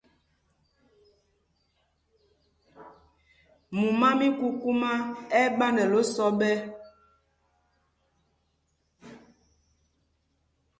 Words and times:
Mumá 3.77 4.07
mí 4.19 4.27
kukumá 4.39 4.89
ɛ́ 5.39 5.43
ɛ́ 5.47 5.53
ɓandɛl 5.57 5.93
osɔ 5.99 6.25
ɓɛ́. 6.39 6.55